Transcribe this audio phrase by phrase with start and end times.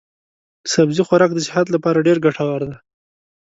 [0.73, 2.77] سبزي خوراک د صحت لپاره ډېر ګټور دی.